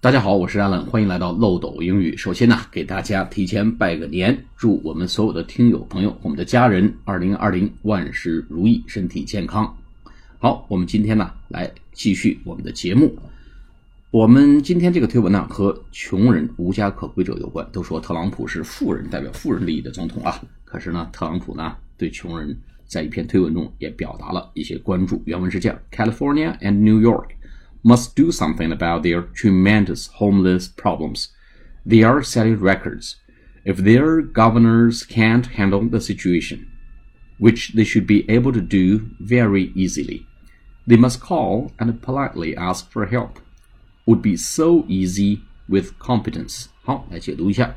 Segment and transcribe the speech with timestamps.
[0.00, 2.16] 大家好，我是 Allen，欢迎来到漏斗英语。
[2.16, 9.76] 首先呢，给大家提前拜个年，祝我们所有的听友朋友、我们的家人，二零二零万事如意，身体健康。
[10.38, 13.12] 好，我们今天呢，来继续我们的节目。
[14.12, 17.68] 我们今天这个推文呢，和穷人、无家可归者有关。
[17.72, 20.40] 都说特朗普是富人，代表富人利益的总统啊。
[20.64, 22.56] 可是呢，特朗普呢，对穷人
[22.86, 25.20] 在一篇推文中也表达了一些关注。
[25.24, 27.30] 原文是这样：California and New York。
[27.83, 31.29] must do something about their tremendous homeless problems.
[31.85, 33.17] They are setting records.
[33.65, 36.67] If their governors can't handle the situation,
[37.39, 40.25] which they should be able to do very easily,
[40.85, 43.39] they must call and politely ask for help.
[44.05, 46.67] Would be so easy with competence.
[46.83, 47.75] 好，来解读一下。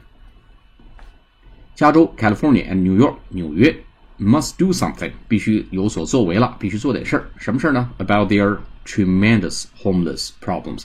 [1.75, 3.85] 加州 California and New York 纽约
[4.19, 7.29] must do something 必须有所作为了，必须做点事儿。
[7.37, 7.91] 什么事儿呢？
[7.99, 10.84] About their tremendous homeless problems，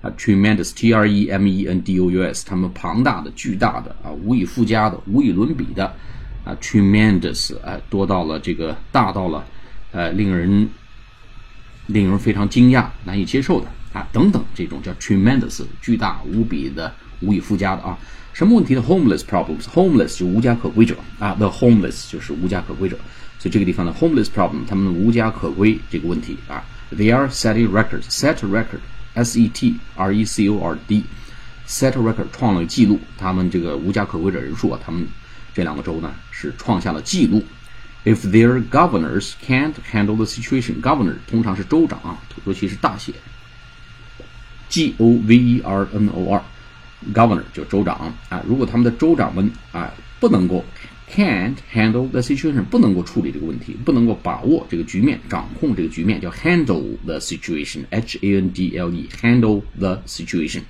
[0.00, 5.86] 啊，tremendous T R E M E N D O U S，他们庞大的、巨大的啊，无以复加的、无以伦比的
[6.44, 9.44] 啊，tremendous 啊，多到了这个大到了
[9.92, 10.68] 呃，令人
[11.86, 17.98] 令人非常惊讶、难以接受的啊，等等，这种叫 tremendous 巨大无比的、无以复加的啊，
[18.32, 22.96] 什么问题呢？homeless problems，homeless 就无家可归者啊，the homeless 就是无家可归者，
[23.38, 26.64] 所以这个地方的 homeless problem，他们无家可归这个问题啊。
[26.90, 28.04] They are setting records.
[28.08, 28.80] Set record,
[29.14, 31.04] S-E-T-R-E-C-O-R-D.
[31.66, 35.06] Set record 创了记录，他们这个无家可归者人数啊，他们
[35.52, 37.44] 这两个州呢是创下了记录。
[38.04, 43.12] If their governors can't handle the situation, governor 通常是州长啊，尤其是大写
[44.70, 46.42] ，G-O-V-E-R-N-O-R
[47.14, 48.42] governor 就州长啊。
[48.46, 50.64] 如果他们的州长们啊不能够
[51.10, 60.60] can't handle the situation，不能够处理这个问题，不能够把握这个局面，掌控这个局面，叫 handle the situation，H A N D L E，handle the situation，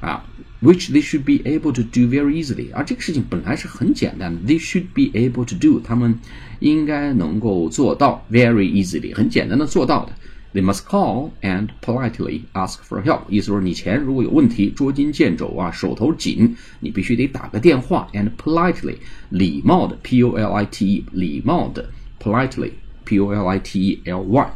[0.00, 0.24] 啊
[0.62, 6.18] ，which they should be able to do very easily，而这个事情本来是很简单的，they should be able to do，他们
[6.60, 10.12] 应该能够做到 very easily，很简单的做到的。
[10.56, 13.24] They must call and politely ask for help。
[13.28, 18.96] 意思说，你钱如果有问题，捉襟见肘啊，手头紧，你必须得打个电话，and politely，
[19.28, 24.50] 礼貌的，p o l i t e，礼貌的，politely，p o l i t e l y，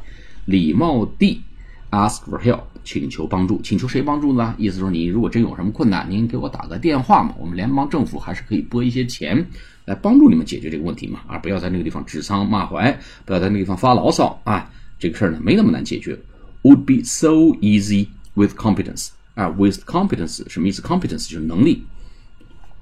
[0.47, 1.43] 礼貌地
[1.91, 4.55] ask for help，请求帮助，请求谁帮助呢？
[4.57, 9.47] 意思说，你如果真有什么困难，您给我打个电话嘛，我们联邦政府还是可以拨一些钱
[9.85, 12.97] 来帮助你们解决这个问题嘛，啊，不要在那个地方指桑骂槐，
[13.27, 14.71] 不要在那个地方发牢骚啊。
[15.00, 16.18] 这个事儿呢没那么难解决，
[16.64, 20.82] would be so easy with competence 啊，with competence 什么意思？
[20.82, 21.84] competence 就是能力，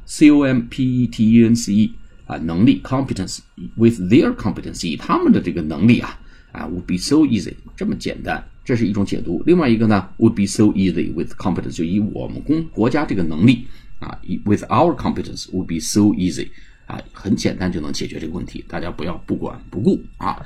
[0.06, 1.94] c o m p e t e n c e
[2.25, 3.39] 啊，能力 competence
[3.75, 6.19] with their competence 以他们的这个能力啊
[6.51, 9.41] 啊，would be so easy 这么简单，这是一种解读。
[9.45, 13.67] 另外一个呢，would be so easy with competence 就以我们公国家这个能力
[14.00, 16.47] 啊，with our competence would be so easy
[16.85, 20.38] 啊，很简单就能解决这个问题，大家不要不管不顾啊。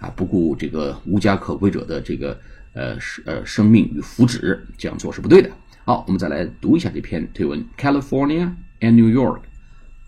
[0.00, 2.38] 啊，不顾这个无家可归者的这个
[2.74, 5.50] 呃呃生命与福祉，这样做是不对的。
[5.84, 9.42] 好，我们再来读一下这篇推文：California and New York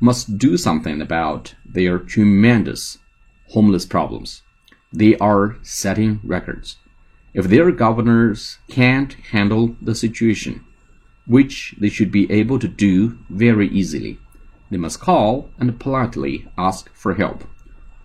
[0.00, 2.97] must do something about their tremendous
[3.50, 4.41] homeless problems.
[4.93, 6.75] They are setting records.
[7.33, 10.61] If their governors can't handle the situation,
[11.27, 14.19] which they should be able to do very easily,
[14.71, 17.44] they must call and politely ask for help.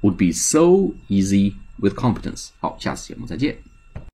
[0.02, 2.49] Would be so easy with competence。
[2.61, 3.57] 好，下次节目再见。